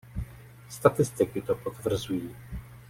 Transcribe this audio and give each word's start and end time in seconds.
Statistiky 0.69 1.41
to 1.41 1.55
potvrzují. 1.55 2.35